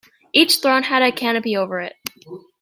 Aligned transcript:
Each 0.33 0.57
throne 0.61 0.81
had 0.81 1.03
a 1.03 1.11
canopy 1.11 1.55
over 1.55 1.79
it. 1.79 1.95